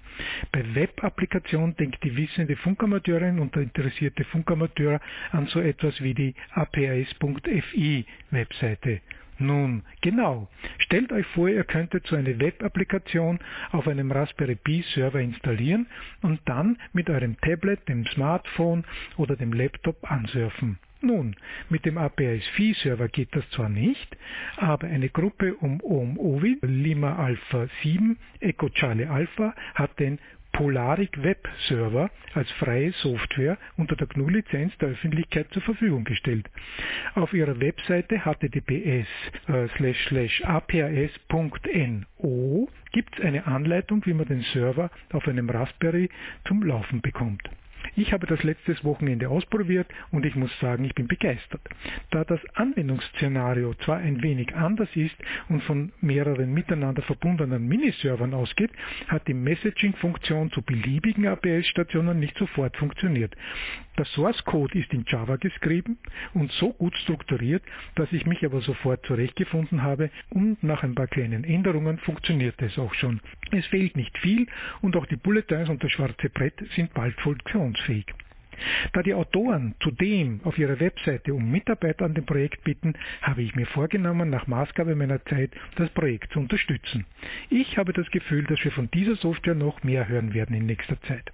Bei 0.51 0.75
Web-Applikationen 0.75 1.77
denkt 1.77 2.03
die 2.03 2.17
wissende 2.17 2.57
Funkamateurin 2.57 3.39
und 3.39 3.55
der 3.55 3.63
interessierte 3.63 4.25
Funkamateur 4.25 4.99
an 5.31 5.47
so 5.47 5.61
etwas 5.61 6.01
wie 6.01 6.13
die 6.13 6.35
aps.fi 6.51 8.05
Webseite. 8.31 8.99
Nun, 9.37 9.83
genau. 10.01 10.49
Stellt 10.79 11.13
euch 11.13 11.25
vor, 11.27 11.47
ihr 11.47 11.63
könntet 11.63 12.05
so 12.07 12.17
eine 12.17 12.37
Web-Applikation 12.37 13.39
auf 13.71 13.87
einem 13.87 14.11
Raspberry 14.11 14.55
Pi 14.55 14.83
Server 14.93 15.21
installieren 15.21 15.87
und 16.21 16.41
dann 16.43 16.77
mit 16.91 17.09
eurem 17.09 17.39
Tablet, 17.39 17.87
dem 17.87 18.05
Smartphone 18.07 18.83
oder 19.15 19.37
dem 19.37 19.53
Laptop 19.53 20.11
ansurfen. 20.11 20.77
Nun, 21.01 21.35
mit 21.69 21.85
dem 21.85 21.97
API-Server 21.97 23.09
geht 23.09 23.35
das 23.35 23.47
zwar 23.51 23.69
nicht, 23.69 24.17
aber 24.57 24.87
eine 24.87 25.09
Gruppe 25.09 25.55
um 25.55 25.81
OM 25.83 26.17
OVI, 26.17 26.57
Lima 26.61 27.15
Alpha 27.17 27.67
7, 27.83 28.17
Echo 28.39 28.69
Charlie 28.69 29.05
Alpha 29.05 29.53
hat 29.75 29.99
den 29.99 30.19
Polaric 30.55 31.21
Web 31.21 31.49
Server 31.67 32.09
als 32.33 32.49
freie 32.53 32.93
Software 32.93 33.57
unter 33.75 33.97
der 33.97 34.07
GNU-Lizenz 34.07 34.77
der 34.77 34.89
Öffentlichkeit 34.89 35.47
zur 35.51 35.61
Verfügung 35.63 36.05
gestellt. 36.05 36.49
Auf 37.13 37.33
ihrer 37.33 37.59
Webseite 37.59 38.23
https 38.23 39.07
äh, 39.47 39.67
apis.no 40.43 41.59
gibt 42.93 43.19
es 43.19 43.25
eine 43.25 43.45
Anleitung, 43.47 44.05
wie 44.05 44.13
man 44.13 44.27
den 44.27 44.43
Server 44.53 44.89
auf 45.11 45.27
einem 45.27 45.49
Raspberry 45.49 46.09
zum 46.47 46.63
Laufen 46.63 47.01
bekommt. 47.01 47.49
Ich 47.95 48.13
habe 48.13 48.27
das 48.27 48.43
letztes 48.43 48.83
Wochenende 48.83 49.29
ausprobiert 49.29 49.87
und 50.11 50.25
ich 50.25 50.35
muss 50.35 50.51
sagen, 50.59 50.83
ich 50.85 50.95
bin 50.95 51.07
begeistert. 51.07 51.61
Da 52.11 52.23
das 52.23 52.39
Anwendungsszenario 52.55 53.73
zwar 53.75 53.97
ein 53.97 54.21
wenig 54.21 54.55
anders 54.55 54.89
ist 54.95 55.15
und 55.49 55.63
von 55.63 55.91
mehreren 56.01 56.53
miteinander 56.53 57.01
verbundenen 57.03 57.67
Miniservern 57.67 58.33
ausgeht, 58.33 58.71
hat 59.07 59.27
die 59.27 59.33
Messaging-Funktion 59.33 60.51
zu 60.51 60.61
beliebigen 60.61 61.27
APS-Stationen 61.27 62.19
nicht 62.19 62.37
sofort 62.37 62.75
funktioniert. 62.77 63.35
Der 63.97 64.05
Source 64.05 64.43
Code 64.43 64.77
ist 64.77 64.91
in 64.93 65.05
Java 65.07 65.37
geschrieben 65.37 65.97
und 66.33 66.51
so 66.53 66.73
gut 66.73 66.95
strukturiert, 66.97 67.63
dass 67.95 68.11
ich 68.11 68.25
mich 68.25 68.43
aber 68.43 68.59
sofort 68.61 69.05
zurechtgefunden 69.05 69.83
habe 69.83 70.09
und 70.31 70.61
nach 70.63 70.83
ein 70.83 70.95
paar 70.95 71.07
kleinen 71.07 71.43
Änderungen 71.45 71.97
funktioniert 71.99 72.61
es 72.61 72.77
auch 72.77 72.93
schon. 72.93 73.21
Es 73.51 73.65
fehlt 73.67 73.95
nicht 73.95 74.17
viel 74.17 74.47
und 74.81 74.97
auch 74.97 75.05
die 75.05 75.15
Bulletins 75.15 75.69
und 75.69 75.81
das 75.83 75.91
schwarze 75.91 76.29
Brett 76.29 76.61
sind 76.75 76.93
bald 76.93 77.19
funktionsfähig. 77.21 77.74
Da 78.93 79.03
die 79.03 79.13
Autoren 79.13 79.75
zudem 79.81 80.39
auf 80.43 80.57
ihrer 80.57 80.79
Webseite 80.79 81.33
um 81.33 81.51
Mitarbeit 81.51 82.01
an 82.01 82.13
dem 82.13 82.25
Projekt 82.25 82.63
bitten, 82.63 82.93
habe 83.21 83.41
ich 83.41 83.55
mir 83.55 83.65
vorgenommen, 83.65 84.29
nach 84.29 84.47
Maßgabe 84.47 84.95
meiner 84.95 85.23
Zeit 85.25 85.51
das 85.75 85.89
Projekt 85.89 86.31
zu 86.31 86.39
unterstützen. 86.39 87.05
Ich 87.49 87.77
habe 87.77 87.93
das 87.93 88.09
Gefühl, 88.11 88.45
dass 88.45 88.63
wir 88.63 88.71
von 88.71 88.89
dieser 88.91 89.15
Software 89.15 89.55
noch 89.55 89.83
mehr 89.83 90.07
hören 90.07 90.33
werden 90.33 90.55
in 90.55 90.65
nächster 90.65 91.01
Zeit. 91.01 91.31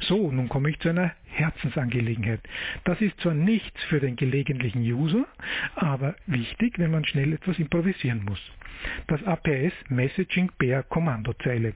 So, 0.00 0.30
nun 0.30 0.48
komme 0.48 0.70
ich 0.70 0.78
zu 0.80 0.90
einer 0.90 1.12
Herzensangelegenheit. 1.26 2.40
Das 2.84 3.00
ist 3.00 3.18
zwar 3.20 3.34
nichts 3.34 3.82
für 3.84 4.00
den 4.00 4.16
gelegentlichen 4.16 4.80
User, 4.82 5.26
aber 5.74 6.14
wichtig, 6.26 6.78
wenn 6.78 6.90
man 6.90 7.04
schnell 7.04 7.32
etwas 7.32 7.58
improvisieren 7.58 8.24
muss. 8.24 8.40
Das 9.06 9.22
APS 9.24 9.72
Messaging 9.88 10.50
per 10.58 10.82
Kommandozeile. 10.82 11.74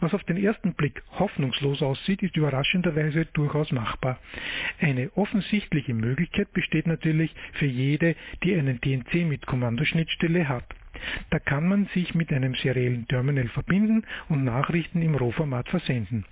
Was 0.00 0.14
auf 0.14 0.24
den 0.24 0.36
ersten 0.36 0.74
Blick 0.74 1.02
hoffnungslos 1.18 1.82
aussieht, 1.82 2.22
ist 2.22 2.36
überraschenderweise 2.36 3.26
durchaus 3.26 3.70
machbar. 3.72 4.18
Eine 4.80 5.10
offensichtliche 5.16 5.94
Möglichkeit 5.94 6.52
besteht 6.52 6.86
natürlich 6.86 7.34
für 7.54 7.66
jede, 7.66 8.16
die 8.42 8.54
einen 8.54 8.80
DNC 8.80 9.26
mit 9.26 9.46
Kommandoschnittstelle 9.46 10.48
hat. 10.48 10.64
Da 11.30 11.38
kann 11.38 11.68
man 11.68 11.86
sich 11.94 12.14
mit 12.14 12.32
einem 12.32 12.54
seriellen 12.54 13.06
Terminal 13.08 13.48
verbinden 13.48 14.04
und 14.28 14.44
Nachrichten 14.44 15.02
im 15.02 15.14
RAW-Format 15.14 15.68
versenden. 15.68 16.24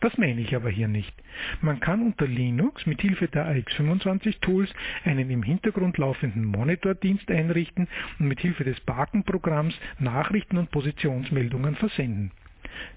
Das 0.00 0.16
meine 0.18 0.40
ich 0.40 0.54
aber 0.54 0.70
hier 0.70 0.88
nicht. 0.88 1.14
Man 1.60 1.80
kann 1.80 2.02
unter 2.02 2.26
Linux 2.26 2.86
mit 2.86 3.00
Hilfe 3.00 3.28
der 3.28 3.46
AX25 3.46 4.40
Tools 4.40 4.72
einen 5.04 5.30
im 5.30 5.42
Hintergrund 5.42 5.98
laufenden 5.98 6.44
Monitordienst 6.44 7.30
einrichten 7.30 7.88
und 8.18 8.28
mit 8.28 8.40
Hilfe 8.40 8.64
des 8.64 8.80
Baken-Programms 8.80 9.74
Nachrichten 9.98 10.58
und 10.58 10.70
Positionsmeldungen 10.70 11.76
versenden. 11.76 12.32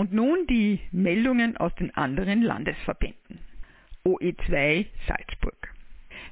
Und 0.06 0.12
nun 0.12 0.46
die 0.46 0.78
Meldungen 0.92 1.56
aus 1.56 1.74
den 1.74 1.92
anderen 1.96 2.40
Landesverbänden. 2.40 3.40
OE2 4.04 4.86
Salzburg. 5.08 5.74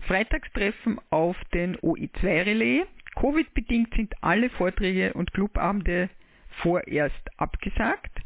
Freitagstreffen 0.07 1.01
auf 1.11 1.37
den 1.53 1.77
OE2-Relais. 1.79 2.87
Covid-bedingt 3.17 3.93
sind 3.95 4.15
alle 4.21 4.49
Vorträge 4.51 5.13
und 5.15 5.33
Clubabende 5.33 6.09
vorerst 6.63 7.29
abgesagt 7.37 8.21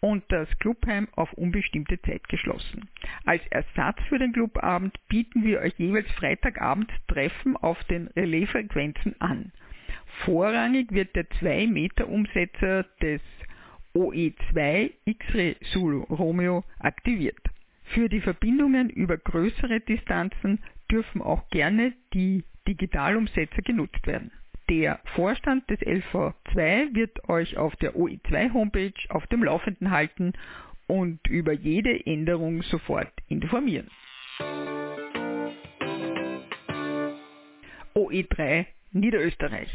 und 0.00 0.24
das 0.30 0.48
Clubheim 0.58 1.06
auf 1.14 1.32
unbestimmte 1.34 2.02
Zeit 2.02 2.28
geschlossen. 2.28 2.88
Als 3.24 3.46
Ersatz 3.50 4.00
für 4.08 4.18
den 4.18 4.32
Clubabend 4.32 4.96
bieten 5.06 5.44
wir 5.44 5.60
euch 5.60 5.74
jeweils 5.78 6.10
Freitagabend 6.10 6.90
Treffen 7.06 7.56
auf 7.56 7.78
den 7.84 8.08
Relaisfrequenzen 8.16 9.14
an. 9.20 9.52
Vorrangig 10.24 10.90
wird 10.90 11.14
der 11.14 11.28
2-Meter-Umsetzer 11.28 12.82
des 13.00 13.20
OE2 13.94 14.92
X-Ray 15.04 15.56
Zulu 15.72 16.02
Romeo 16.04 16.64
aktiviert. 16.78 17.40
Für 17.94 18.08
die 18.08 18.20
Verbindungen 18.20 18.90
über 18.90 19.16
größere 19.16 19.80
Distanzen 19.80 20.60
dürfen 20.90 21.22
auch 21.22 21.48
gerne 21.50 21.94
die 22.12 22.44
Digitalumsetzer 22.66 23.62
genutzt 23.62 24.06
werden. 24.06 24.30
Der 24.68 25.00
Vorstand 25.14 25.68
des 25.70 25.80
LV2 25.80 26.94
wird 26.94 27.28
euch 27.28 27.56
auf 27.56 27.74
der 27.76 27.94
OE2 27.94 28.52
Homepage 28.52 28.92
auf 29.08 29.26
dem 29.28 29.42
Laufenden 29.42 29.90
halten 29.90 30.34
und 30.86 31.26
über 31.26 31.52
jede 31.52 32.04
Änderung 32.04 32.62
sofort 32.62 33.12
informieren. 33.28 33.88
OE3 37.94 38.66
Niederösterreich 38.92 39.70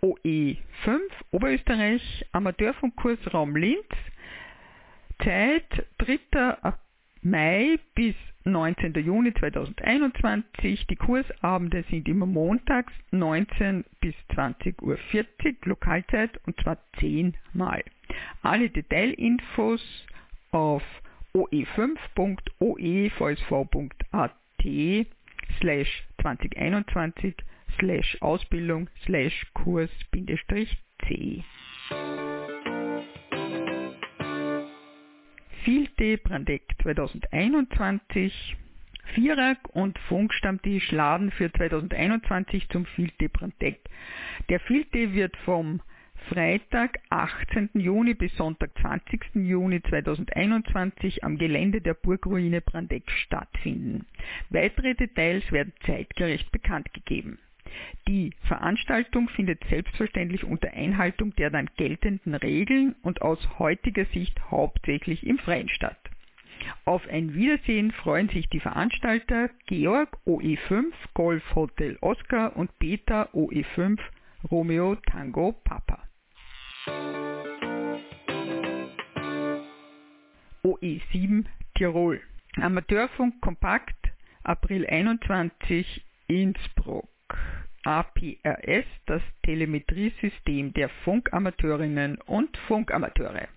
OE5 0.01 1.01
Oberösterreich 1.31 2.25
Amateurfunkkurs 2.33 3.19
Raum 3.35 3.55
Linz 3.57 3.85
Zeit 5.23 5.87
3. 5.99 6.19
Mai 7.27 7.79
bis 7.95 8.15
19. 8.45 8.93
Juni 9.03 9.33
2021. 9.33 10.87
Die 10.89 10.97
Kursabende 10.97 11.83
sind 11.89 12.07
immer 12.07 12.27
montags 12.27 12.93
19 13.13 13.87
bis 14.01 14.15
20.40 14.35 14.83
Uhr 14.83 14.99
Lokalzeit 15.65 16.39
und 16.47 16.61
zwar 16.61 16.77
10 17.01 17.35
Mal. 17.55 17.83
Alle 18.43 18.69
Detailinfos 18.69 19.81
auf 20.51 20.83
oe5.oevsv.at 21.35 24.35
slash 25.61 26.05
2021 26.21 27.37
slash 27.79 28.19
Ausbildung 28.21 28.91
slash 29.07 29.47
Kurs 29.55 29.89
Filte 35.65 36.19
Brandeck 36.19 36.63
2021, 36.83 38.55
Vierer 39.15 39.57
und 39.73 39.99
Funkstammtisch 40.01 40.93
laden 40.93 41.31
für 41.31 41.51
2021 41.51 42.69
zum 42.69 42.85
Filte 42.85 43.31
Brandeck. 43.31 43.81
Der 44.51 44.61
Filte 44.61 45.15
wird 45.15 45.35
vom 45.39 45.81
Freitag, 46.29 46.99
18. 47.09 47.71
Juni 47.73 48.13
bis 48.13 48.37
Sonntag, 48.37 48.73
20. 48.83 49.37
Juni 49.37 49.81
2021 49.83 51.25
am 51.25 51.39
Gelände 51.39 51.81
der 51.81 51.95
Burgruine 51.95 52.61
Brandeck 52.61 53.11
stattfinden. 53.11 54.05
Weitere 54.51 54.95
Details 54.95 55.51
werden 55.51 55.73
zeitgerecht 55.87 56.53
bekannt 56.53 56.93
gegeben. 56.93 57.39
Die 58.07 58.33
Veranstaltung 58.47 59.29
findet 59.31 59.65
selbstverständlich 59.69 60.45
unter 60.45 60.73
Einhaltung 60.73 61.35
der 61.37 61.51
dann 61.51 61.71
geltenden 61.77 62.35
Regeln 62.35 62.95
und 63.03 63.23
aus 63.23 63.39
heutiger 63.59 64.05
Sicht 64.07 64.39
hauptsächlich 64.51 65.27
im 65.27 65.39
Freien 65.39 65.69
statt. 65.69 65.99
Auf 66.85 67.07
ein 67.09 67.35
Wiedersehen 67.35 67.93
freuen 67.93 68.29
sich 68.29 68.49
die 68.49 68.61
Veranstalter 68.61 69.51
Georg 69.67 70.17
OE5 70.27 70.93
Golf 71.15 71.55
Hotel 71.55 71.99
Oscar 72.01 72.57
und 72.57 72.79
Peter 72.79 73.29
OE5 73.35 73.99
Romeo 74.51 74.97
Tango 74.97 75.53
Papa. 75.65 76.03
OE7 80.63 81.45
Tirol. 81.75 82.21
Amateurfunk 82.57 83.41
Kompakt 83.41 83.97
April 84.43 84.87
21 84.87 86.05
Innsbruck. 86.29 87.09
APRS, 87.85 88.87
das 89.07 89.23
Telemetriesystem 89.43 90.73
der 90.73 90.89
Funkamateurinnen 91.05 92.17
und 92.27 92.57
Funkamateure. 92.67 93.49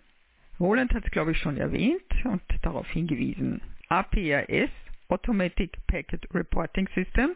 Roland 0.60 0.94
hat 0.94 1.06
es, 1.06 1.12
glaube 1.12 1.32
ich, 1.32 1.38
schon 1.38 1.58
erwähnt 1.58 2.02
und 2.26 2.42
darauf 2.62 2.88
hingewiesen. 2.90 3.62
APRS, 3.90 4.70
Automatic 5.08 5.78
Packet 5.88 6.28
Reporting 6.34 6.90
System, 6.94 7.32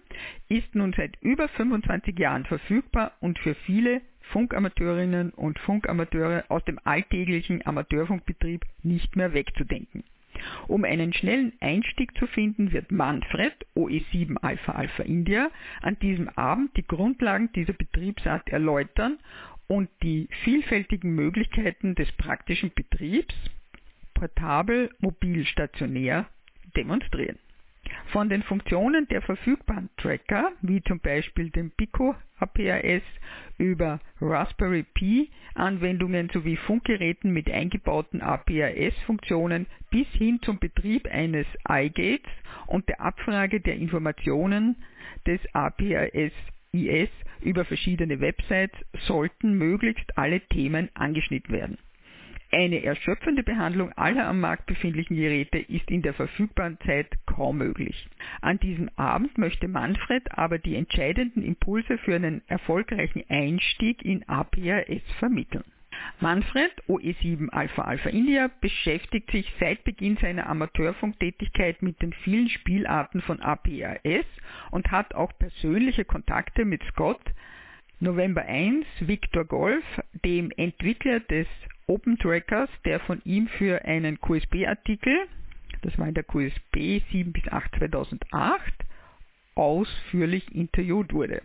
ist 0.49 0.75
nun 0.75 0.93
seit 0.93 1.15
über 1.21 1.47
25 1.47 2.19
Jahren 2.19 2.45
verfügbar 2.45 3.13
und 3.21 3.39
für 3.39 3.55
viele 3.55 4.01
Funkamateurinnen 4.31 5.31
und 5.31 5.59
Funkamateure 5.59 6.43
aus 6.49 6.63
dem 6.65 6.79
alltäglichen 6.83 7.65
Amateurfunkbetrieb 7.65 8.65
nicht 8.83 9.15
mehr 9.15 9.33
wegzudenken. 9.33 10.03
Um 10.71 10.85
einen 10.85 11.11
schnellen 11.11 11.51
Einstieg 11.59 12.17
zu 12.17 12.27
finden, 12.27 12.71
wird 12.71 12.93
Manfred 12.93 13.53
OE7 13.75 14.37
Alpha 14.37 14.71
Alpha 14.71 15.03
India 15.03 15.51
an 15.81 15.99
diesem 15.99 16.29
Abend 16.29 16.77
die 16.77 16.87
Grundlagen 16.87 17.51
dieser 17.51 17.73
Betriebsart 17.73 18.47
erläutern 18.47 19.19
und 19.67 19.89
die 20.01 20.29
vielfältigen 20.45 21.13
Möglichkeiten 21.13 21.93
des 21.95 22.09
praktischen 22.13 22.71
Betriebs, 22.73 23.35
portabel, 24.13 24.89
mobil, 24.99 25.45
stationär, 25.45 26.29
demonstrieren. 26.73 27.37
Von 28.11 28.29
den 28.29 28.43
Funktionen 28.43 29.07
der 29.07 29.21
verfügbaren 29.21 29.89
Tracker, 29.97 30.51
wie 30.61 30.81
zum 30.83 30.99
Beispiel 30.99 31.49
dem 31.49 31.71
Pico 31.71 32.15
APAS, 32.39 33.03
über 33.57 33.99
Raspberry 34.19 34.83
Pi 34.83 35.29
Anwendungen 35.55 36.29
sowie 36.33 36.57
Funkgeräten 36.57 37.31
mit 37.31 37.49
eingebauten 37.49 38.21
APAS-Funktionen 38.21 39.67
bis 39.89 40.07
hin 40.09 40.39
zum 40.41 40.59
Betrieb 40.59 41.07
eines 41.07 41.45
iGates 41.67 42.31
und 42.67 42.87
der 42.89 43.01
Abfrage 43.01 43.61
der 43.61 43.75
Informationen 43.75 44.77
des 45.25 45.39
APAS 45.53 46.31
IS 46.73 47.09
über 47.41 47.65
verschiedene 47.65 48.19
Websites 48.21 48.77
sollten 49.05 49.57
möglichst 49.57 50.17
alle 50.17 50.39
Themen 50.39 50.89
angeschnitten 50.93 51.53
werden. 51.53 51.77
Eine 52.53 52.83
erschöpfende 52.83 53.43
Behandlung 53.43 53.93
aller 53.93 54.27
am 54.27 54.41
Markt 54.41 54.65
befindlichen 54.65 55.15
Geräte 55.15 55.57
ist 55.57 55.89
in 55.89 56.01
der 56.01 56.13
verfügbaren 56.13 56.77
Zeit 56.85 57.07
kaum 57.25 57.59
möglich. 57.59 58.09
An 58.41 58.59
diesem 58.59 58.89
Abend 58.97 59.37
möchte 59.37 59.69
Manfred 59.69 60.37
aber 60.37 60.59
die 60.59 60.75
entscheidenden 60.75 61.43
Impulse 61.43 61.97
für 61.99 62.15
einen 62.15 62.41
erfolgreichen 62.47 63.23
Einstieg 63.29 64.03
in 64.03 64.27
APRS 64.27 65.01
vermitteln. 65.19 65.63
Manfred, 66.19 66.71
OE7 66.89 67.49
Alpha 67.49 67.83
Alpha 67.83 68.09
India, 68.09 68.49
beschäftigt 68.59 69.31
sich 69.31 69.49
seit 69.59 69.85
Beginn 69.85 70.17
seiner 70.17 70.47
Amateurfunktätigkeit 70.47 71.81
mit 71.81 72.01
den 72.01 72.11
vielen 72.11 72.49
Spielarten 72.49 73.21
von 73.21 73.39
APRS 73.39 74.25
und 74.71 74.91
hat 74.91 75.15
auch 75.15 75.31
persönliche 75.37 76.03
Kontakte 76.03 76.65
mit 76.65 76.83
Scott, 76.91 77.21
November 77.99 78.41
1, 78.41 78.85
Victor 79.01 79.45
Golf, 79.45 79.83
dem 80.25 80.51
Entwickler 80.57 81.19
des 81.21 81.47
Open 81.91 82.17
Trackers, 82.17 82.69
der 82.85 83.01
von 83.01 83.21
ihm 83.25 83.49
für 83.49 83.83
einen 83.83 84.17
QSB-Artikel, 84.21 85.27
das 85.81 85.97
war 85.97 86.07
in 86.07 86.13
der 86.13 86.23
QSB 86.23 87.01
7 87.11 87.33
bis 87.33 87.45
8 87.49 87.69
2008, 87.79 88.73
ausführlich 89.55 90.55
interviewt 90.55 91.11
wurde. 91.11 91.41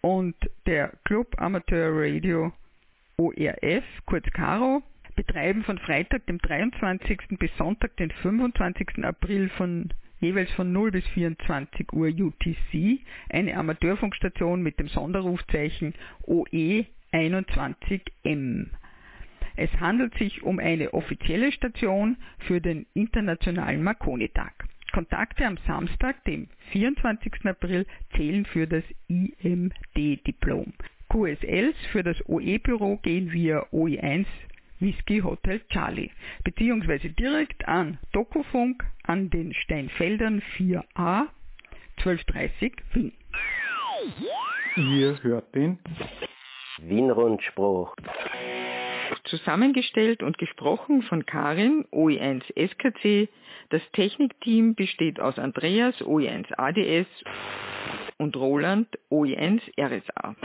und 0.00 0.34
der 0.66 0.92
Club 1.04 1.34
Amateur 1.38 1.90
Radio 1.92 2.52
ORF, 3.16 3.84
kurz 4.06 4.24
Caro, 4.32 4.82
betreiben 5.14 5.64
von 5.64 5.78
Freitag, 5.78 6.26
dem 6.26 6.38
23. 6.38 7.38
bis 7.38 7.50
Sonntag, 7.58 7.96
den 7.96 8.10
25. 8.10 9.04
April 9.04 9.50
von 9.50 9.90
jeweils 10.20 10.50
von 10.52 10.72
0 10.72 10.92
bis 10.92 11.06
24 11.08 11.92
Uhr 11.92 12.08
UTC 12.08 13.00
eine 13.28 13.56
Amateurfunkstation 13.56 14.62
mit 14.62 14.78
dem 14.78 14.88
Sonderrufzeichen 14.88 15.94
OE 16.26 16.86
21M. 17.12 18.68
Es 19.56 19.70
handelt 19.80 20.14
sich 20.14 20.42
um 20.42 20.58
eine 20.58 20.94
offizielle 20.94 21.52
Station 21.52 22.16
für 22.46 22.60
den 22.60 22.86
Internationalen 22.94 23.82
Marconi-Tag. 23.82 24.64
Kontakte 24.92 25.46
am 25.46 25.56
Samstag, 25.66 26.24
dem 26.24 26.48
24. 26.72 27.44
April, 27.44 27.86
zählen 28.16 28.44
für 28.46 28.66
das 28.66 28.84
IMD-Diplom. 29.08 30.72
QSLs 31.08 31.76
für 31.90 32.02
das 32.02 32.16
OE-Büro 32.28 32.96
gehen 32.98 33.32
via 33.32 33.66
OE1 33.72 34.26
Whisky 34.78 35.20
Hotel 35.20 35.60
Charlie, 35.68 36.10
beziehungsweise 36.44 37.10
direkt 37.10 37.66
an 37.68 37.98
Dokufunk 38.12 38.84
an 39.02 39.28
den 39.28 39.52
Steinfeldern 39.52 40.42
4a 40.56 41.26
1230 41.98 42.72
Wien. 42.94 43.12
Ihr 44.76 45.22
hört 45.22 45.54
den 45.54 45.78
Wien-Rundspruch. 46.78 47.94
Zusammengestellt 49.24 50.22
und 50.22 50.38
gesprochen 50.38 51.02
von 51.02 51.26
Karin, 51.26 51.84
OE1 51.92 52.42
SKC. 52.56 53.28
Das 53.70 53.82
Technikteam 53.92 54.74
besteht 54.74 55.20
aus 55.20 55.38
Andreas, 55.38 55.96
OE1 56.02 56.52
ADS 56.56 57.08
und 58.18 58.36
Roland, 58.36 58.88
OE1 59.10 59.60
RSA. 59.78 60.36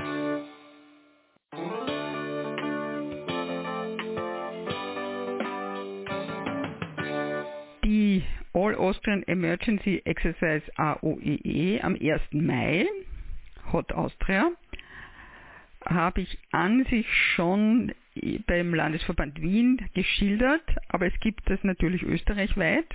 Die 7.83 8.23
All 8.53 8.75
Austrian 8.75 9.23
Emergency 9.23 10.01
Exercise 10.05 10.63
AOEE 10.77 11.81
am 11.83 11.95
1. 11.95 12.21
Mai, 12.31 12.87
Hot 13.71 13.91
Austria, 13.91 14.51
habe 15.85 16.21
ich 16.21 16.39
an 16.51 16.85
sich 16.85 17.05
schon 17.35 17.93
beim 18.47 18.73
Landesverband 18.73 19.41
Wien 19.41 19.89
geschildert, 19.93 20.63
aber 20.89 21.07
es 21.07 21.19
gibt 21.19 21.49
das 21.49 21.63
natürlich 21.63 22.03
österreichweit. 22.03 22.85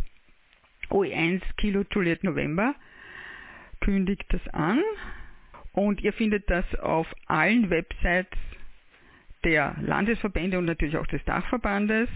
OE1 0.90 1.42
Kilo 1.56 1.84
Juliet 1.90 2.24
November 2.24 2.74
kündigt 3.80 4.24
das 4.30 4.46
an 4.48 4.82
und 5.72 6.00
ihr 6.00 6.12
findet 6.12 6.48
das 6.50 6.64
auf 6.76 7.06
allen 7.26 7.70
Websites 7.70 8.38
der 9.44 9.76
Landesverbände 9.80 10.58
und 10.58 10.66
natürlich 10.66 10.96
auch 10.96 11.06
des 11.06 11.24
Dachverbandes 11.24 12.08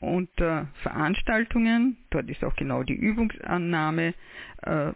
unter 0.00 0.68
Veranstaltungen. 0.82 1.96
Dort 2.10 2.28
ist 2.28 2.44
auch 2.44 2.54
genau 2.56 2.82
die 2.82 2.94
Übungsannahme 2.94 4.14
äh, 4.62 4.92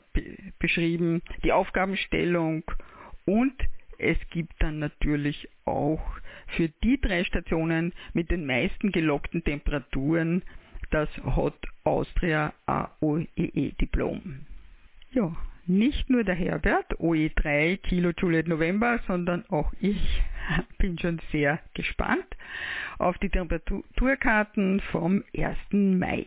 beschrieben, 0.59 1.23
die 1.45 1.53
Aufgabenstellung 1.53 2.65
und 3.25 3.55
es 3.99 4.19
gibt 4.31 4.55
dann 4.61 4.79
natürlich 4.79 5.49
auch 5.65 6.03
für 6.57 6.69
die 6.83 7.01
drei 7.01 7.25
Stationen 7.25 7.93
mit 8.13 8.31
den 8.31 8.47
meisten 8.47 8.93
gelockten 8.93 9.45
Temperaturen 9.45 10.43
das 10.91 11.09
Hot 11.25 11.55
Austria 11.85 12.53
AOEE 12.67 13.73
Diplom. 13.81 14.47
Ja, 15.13 15.35
nicht 15.67 16.11
nur 16.11 16.25
der 16.25 16.35
Herbert, 16.35 16.99
OE3 16.99 17.77
Kilo 17.79 18.11
Juliet 18.17 18.49
November, 18.49 18.99
sondern 19.07 19.45
auch 19.51 19.73
ich 19.81 20.23
bin 20.79 20.99
schon 20.99 21.21
sehr 21.31 21.61
gespannt 21.75 22.27
auf 22.99 23.17
die 23.19 23.29
Temperaturkarten 23.29 24.81
vom 24.91 25.23
1. 25.37 25.57
Mai. 25.71 26.27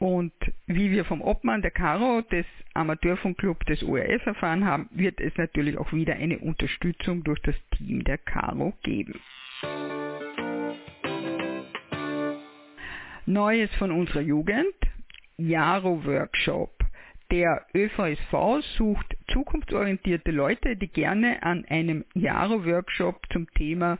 Und 0.00 0.32
wie 0.66 0.90
wir 0.90 1.04
vom 1.04 1.20
Obmann 1.20 1.60
der 1.60 1.72
Caro 1.72 2.22
des 2.22 2.46
Amateurfunkclub 2.72 3.66
des 3.66 3.82
ORF 3.84 4.24
erfahren 4.24 4.64
haben, 4.64 4.88
wird 4.92 5.20
es 5.20 5.36
natürlich 5.36 5.76
auch 5.76 5.92
wieder 5.92 6.14
eine 6.14 6.38
Unterstützung 6.38 7.22
durch 7.22 7.38
das 7.42 7.54
Team 7.76 8.02
der 8.04 8.16
Caro 8.16 8.72
geben. 8.82 9.20
Neues 13.26 13.68
von 13.74 13.90
unserer 13.90 14.22
Jugend, 14.22 14.74
Jaro 15.36 16.02
Workshop. 16.06 16.72
Der 17.30 17.66
ÖVSV 17.74 18.64
sucht 18.78 19.16
zukunftsorientierte 19.28 20.30
Leute, 20.30 20.76
die 20.76 20.88
gerne 20.88 21.42
an 21.42 21.66
einem 21.66 22.06
Jaro-Workshop 22.14 23.20
zum 23.30 23.48
Thema 23.52 23.98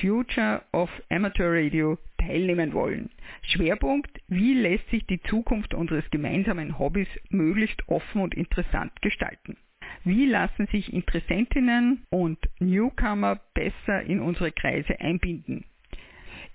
Future 0.00 0.62
of 0.72 0.90
Amateur 1.10 1.52
Radio 1.52 1.98
teilnehmen 2.18 2.72
wollen. 2.72 3.10
Schwerpunkt, 3.42 4.10
wie 4.28 4.54
lässt 4.54 4.88
sich 4.90 5.06
die 5.06 5.20
Zukunft 5.22 5.74
unseres 5.74 6.08
gemeinsamen 6.10 6.78
Hobbys 6.78 7.08
möglichst 7.30 7.88
offen 7.88 8.22
und 8.22 8.34
interessant 8.34 8.92
gestalten? 9.02 9.56
Wie 10.04 10.26
lassen 10.26 10.66
sich 10.68 10.92
Interessentinnen 10.92 12.06
und 12.10 12.38
Newcomer 12.60 13.40
besser 13.54 14.02
in 14.02 14.20
unsere 14.20 14.52
Kreise 14.52 14.98
einbinden? 15.00 15.64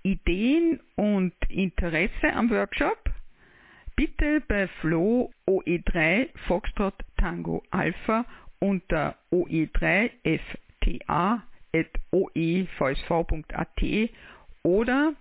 Ideen 0.04 0.80
und 0.96 1.34
Interesse 1.50 2.34
am 2.34 2.50
Workshop? 2.50 2.98
bitte 3.98 4.42
bei 4.48 4.68
Flo 4.80 5.32
OE3 5.48 6.30
Foxtrot 6.48 6.94
Tango 7.18 7.64
Alpha 7.72 8.26
unter 8.60 9.18
oe3fta.oevsv.at 12.12 14.10
oder 14.64 15.14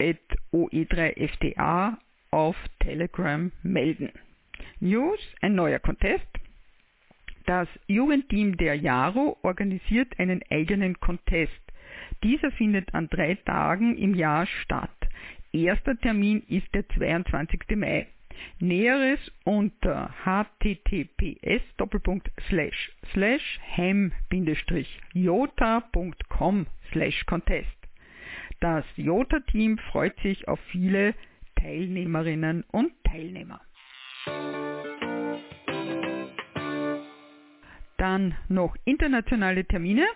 at 0.00 0.16
oe3fta 0.52 1.96
auf 2.30 2.56
Telegram 2.80 3.52
melden. 3.62 4.10
News, 4.80 5.20
ein 5.40 5.54
neuer 5.54 5.78
Contest. 5.78 6.26
Das 7.46 7.68
Jugendteam 7.86 8.56
der 8.56 8.74
Jaro 8.74 9.36
organisiert 9.42 10.18
einen 10.18 10.42
eigenen 10.50 10.98
Contest. 11.00 11.52
Dieser 12.22 12.50
findet 12.52 12.94
an 12.94 13.08
drei 13.08 13.34
Tagen 13.34 13.96
im 13.96 14.14
Jahr 14.14 14.46
statt. 14.46 14.90
Erster 15.52 15.98
Termin 15.98 16.42
ist 16.48 16.72
der 16.74 16.88
22. 16.88 17.76
Mai. 17.76 18.06
Näheres 18.58 19.20
unter 19.44 20.12
https 20.24 21.62
hem-jota.com 23.76 26.66
contest. 27.26 27.68
Das 28.60 28.84
Jota-Team 28.96 29.78
freut 29.90 30.18
sich 30.20 30.48
auf 30.48 30.58
viele 30.70 31.14
Teilnehmerinnen 31.56 32.64
und 32.70 32.92
Teilnehmer. 33.04 33.60
Dann 37.98 38.34
noch 38.48 38.74
internationale 38.84 39.64
Termine. 39.64 40.06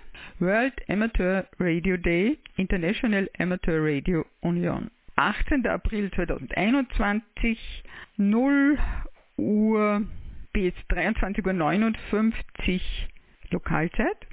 World 0.41 0.75
Amateur 0.89 1.47
Radio 1.59 1.97
Day, 1.97 2.39
International 2.57 3.29
Amateur 3.39 3.79
Radio 3.81 4.25
Union. 4.41 4.91
18. 5.17 5.67
April 5.67 6.11
2021, 6.11 7.59
0 8.19 8.79
Uhr 9.39 10.03
bis 10.53 10.75
23.59 10.91 11.95
Uhr 12.13 12.81
Lokalzeit. 13.51 14.27